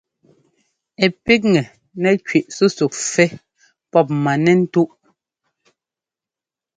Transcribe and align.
Ɛ 1.03 1.05
píkŋɛ 1.23 1.63
nɛ́ 2.01 2.13
kẅí 2.27 2.39
súsúk 2.55 2.93
fɛ́ 3.11 3.27
pɔp 3.91 4.07
manɛ́ntúʼ. 4.23 4.89